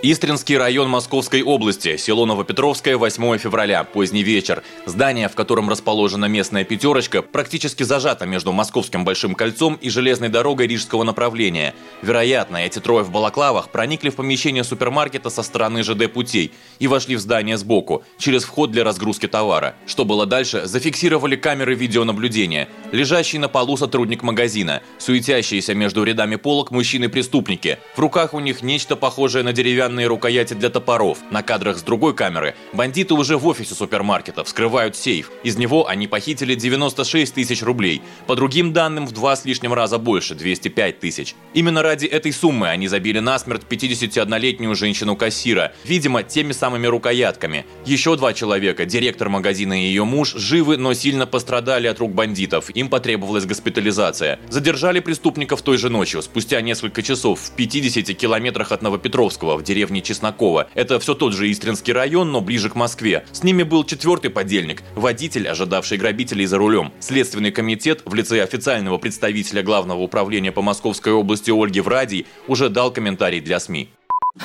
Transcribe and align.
Истринский 0.00 0.56
район 0.56 0.88
Московской 0.88 1.42
области, 1.42 1.96
село 1.96 2.24
Новопетровское, 2.24 2.96
8 2.96 3.36
февраля, 3.38 3.82
поздний 3.82 4.22
вечер. 4.22 4.62
Здание, 4.86 5.28
в 5.28 5.34
котором 5.34 5.68
расположена 5.68 6.26
местная 6.26 6.62
пятерочка, 6.62 7.20
практически 7.20 7.82
зажато 7.82 8.24
между 8.24 8.52
Московским 8.52 9.04
Большим 9.04 9.34
кольцом 9.34 9.74
и 9.74 9.90
железной 9.90 10.28
дорогой 10.28 10.68
рижского 10.68 11.02
направления. 11.02 11.74
Вероятно, 12.00 12.58
эти 12.58 12.78
трое 12.78 13.02
в 13.02 13.10
балаклавах 13.10 13.70
проникли 13.70 14.10
в 14.10 14.14
помещение 14.14 14.62
супермаркета 14.62 15.30
со 15.30 15.42
стороны 15.42 15.82
ЖД 15.82 16.12
путей 16.12 16.52
и 16.78 16.86
вошли 16.86 17.16
в 17.16 17.20
здание 17.20 17.58
сбоку, 17.58 18.04
через 18.18 18.44
вход 18.44 18.70
для 18.70 18.84
разгрузки 18.84 19.26
товара. 19.26 19.74
Что 19.84 20.04
было 20.04 20.26
дальше, 20.26 20.64
зафиксировали 20.66 21.34
камеры 21.34 21.74
видеонаблюдения. 21.74 22.68
Лежащий 22.90 23.36
на 23.36 23.48
полу 23.48 23.76
сотрудник 23.76 24.22
магазина, 24.22 24.80
суетящиеся 24.96 25.74
между 25.74 26.04
рядами 26.04 26.36
полок 26.36 26.70
мужчины-преступники. 26.70 27.78
В 27.94 27.98
руках 27.98 28.32
у 28.32 28.40
них 28.40 28.62
нечто 28.62 28.96
похожее 28.96 29.44
на 29.44 29.52
деревянные 29.52 30.06
рукояти 30.06 30.54
для 30.54 30.70
топоров. 30.70 31.18
На 31.30 31.42
кадрах 31.42 31.76
с 31.76 31.82
другой 31.82 32.14
камеры 32.14 32.54
бандиты 32.72 33.12
уже 33.12 33.36
в 33.36 33.46
офисе 33.46 33.74
супермаркета 33.74 34.42
вскрывают 34.42 34.96
сейф. 34.96 35.30
Из 35.44 35.58
него 35.58 35.86
они 35.86 36.06
похитили 36.06 36.54
96 36.54 37.34
тысяч 37.34 37.62
рублей. 37.62 38.00
По 38.26 38.34
другим 38.34 38.72
данным, 38.72 39.06
в 39.06 39.12
два 39.12 39.36
с 39.36 39.44
лишним 39.44 39.74
раза 39.74 39.98
больше– 39.98 40.34
205 40.36 40.98
тысяч. 40.98 41.34
Именно 41.52 41.82
ради 41.82 42.06
этой 42.06 42.32
суммы 42.32 42.70
они 42.70 42.88
забили 42.88 43.18
насмерть 43.18 43.64
51-летнюю 43.68 44.74
женщину-кассира, 44.74 45.72
видимо, 45.84 46.22
теми 46.22 46.52
самыми 46.52 46.86
рукоятками. 46.86 47.66
Еще 47.84 48.16
два 48.16 48.32
человека, 48.32 48.86
директор 48.86 49.28
магазина 49.28 49.78
и 49.78 49.88
ее 49.88 50.04
муж, 50.04 50.32
живы, 50.32 50.78
но 50.78 50.94
сильно 50.94 51.26
пострадали 51.26 51.86
от 51.86 51.98
рук 51.98 52.14
бандитов. 52.14 52.70
Им 52.78 52.88
потребовалась 52.88 53.46
госпитализация. 53.46 54.38
Задержали 54.48 55.00
преступников 55.00 55.62
той 55.62 55.76
же 55.78 55.90
ночью, 55.90 56.22
спустя 56.22 56.60
несколько 56.60 57.02
часов, 57.02 57.40
в 57.40 57.50
50 57.56 58.16
километрах 58.16 58.70
от 58.70 58.82
Новопетровского, 58.82 59.56
в 59.56 59.64
деревне 59.64 59.88
деревни 59.88 60.00
Чеснокова. 60.00 60.68
Это 60.74 60.98
все 60.98 61.14
тот 61.14 61.32
же 61.32 61.50
Истринский 61.50 61.92
район, 61.92 62.30
но 62.32 62.40
ближе 62.40 62.68
к 62.68 62.74
Москве. 62.74 63.24
С 63.32 63.42
ними 63.42 63.62
был 63.62 63.84
четвертый 63.84 64.30
подельник, 64.30 64.82
водитель, 64.94 65.48
ожидавший 65.48 65.98
грабителей 65.98 66.46
за 66.46 66.58
рулем. 66.58 66.92
Следственный 67.00 67.50
комитет 67.50 68.02
в 68.04 68.14
лице 68.14 68.42
официального 68.42 68.98
представителя 68.98 69.62
Главного 69.62 70.00
управления 70.00 70.52
по 70.52 70.62
Московской 70.62 71.12
области 71.12 71.50
Ольги 71.50 71.80
Врадий 71.80 72.26
уже 72.46 72.68
дал 72.68 72.92
комментарий 72.92 73.40
для 73.40 73.60
СМИ. 73.60 73.88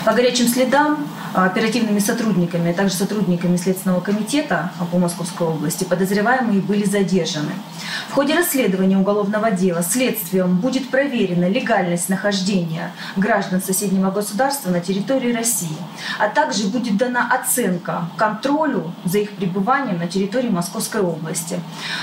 По 0.05 0.11
горячим 0.11 0.47
следам 0.47 1.07
а, 1.33 1.45
оперативными 1.45 1.99
сотрудниками, 1.99 2.71
а 2.71 2.73
также 2.73 2.95
сотрудниками 2.95 3.55
Следственного 3.55 4.01
комитета 4.01 4.71
по 4.91 4.97
Московской 4.97 5.47
области 5.47 5.85
подозреваемые 5.85 6.59
были 6.59 6.83
задержаны. 6.83 7.53
В 8.09 8.13
ходе 8.13 8.35
расследования 8.35 8.97
уголовного 8.97 9.51
дела 9.51 9.81
следствием 9.81 10.57
будет 10.57 10.89
проверена 10.89 11.47
легальность 11.47 12.09
нахождения 12.09 12.91
граждан 13.15 13.61
соседнего 13.61 14.11
государства 14.11 14.71
на 14.71 14.81
территории 14.81 15.31
России, 15.31 15.77
а 16.19 16.27
также 16.27 16.67
будет 16.67 16.97
дана 16.97 17.29
оценка 17.31 18.09
контролю 18.17 18.93
за 19.05 19.19
их 19.19 19.31
пребыванием 19.31 19.99
на 19.99 20.07
территории 20.07 20.49
Московской 20.49 21.01
области. 21.01 21.61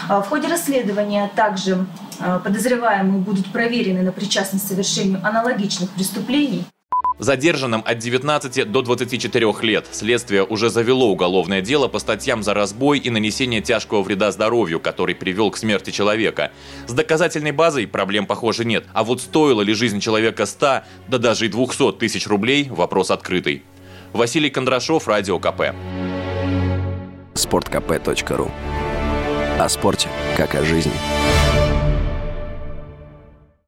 А, 0.08 0.22
в 0.22 0.28
ходе 0.28 0.48
расследования 0.48 1.30
также 1.34 1.86
подозреваемые 2.19 3.20
будут 3.20 3.50
проверены 3.50 4.02
на 4.02 4.12
причастность 4.12 4.66
к 4.66 4.69
совершению 4.69 5.20
аналогичных 5.27 5.91
преступлений. 5.91 6.64
Задержанным 7.20 7.82
от 7.84 7.98
19 7.98 8.72
до 8.72 8.80
24 8.80 9.54
лет 9.60 9.86
следствие 9.92 10.42
уже 10.42 10.70
завело 10.70 11.10
уголовное 11.10 11.60
дело 11.60 11.86
по 11.86 11.98
статьям 11.98 12.42
за 12.42 12.54
разбой 12.54 12.98
и 12.98 13.10
нанесение 13.10 13.60
тяжкого 13.60 14.02
вреда 14.02 14.32
здоровью, 14.32 14.80
который 14.80 15.14
привел 15.14 15.50
к 15.50 15.58
смерти 15.58 15.91
человека. 15.91 16.50
С 16.86 16.94
доказательной 16.94 17.52
базой 17.52 17.86
проблем, 17.86 18.24
похоже, 18.24 18.64
нет. 18.64 18.86
А 18.94 19.04
вот 19.04 19.20
стоила 19.20 19.60
ли 19.60 19.75
жизнь 19.75 20.00
человека 20.00 20.47
100, 20.47 20.82
да 21.08 21.19
даже 21.19 21.44
и 21.44 21.48
200 21.50 21.92
тысяч 21.98 22.26
рублей– 22.26 22.69
вопрос 22.70 23.10
открытый. 23.10 23.64
Василий 24.14 24.48
Кондрашов, 24.48 25.06
Радио 25.06 25.38
КП. 25.38 25.75
Спорткп.ру 27.34 28.50
О 29.58 29.69
спорте, 29.69 30.08
как 30.38 30.54
о 30.54 30.64
жизни. 30.64 30.92